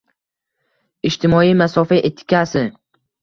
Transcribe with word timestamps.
Ijtimoiy 1.09 1.53
masofa 1.61 2.01
etikasi 2.11 2.65